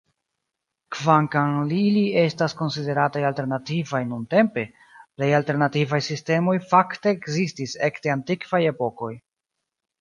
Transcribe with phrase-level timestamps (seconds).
[0.95, 4.65] Kvankam ili estas konsiderataj "alternativaj" nuntempe,
[5.21, 9.15] plej alternativaj sistemoj fakte ekzistis ekde antikvaj epokoj.